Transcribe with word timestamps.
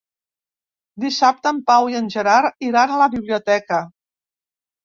Dissabte 1.03 1.51
en 1.55 1.59
Pau 1.67 1.89
i 1.93 1.97
en 1.99 2.09
Gerard 2.15 2.67
iran 2.71 2.95
a 2.95 2.99
la 3.03 3.09
biblioteca. 3.19 3.83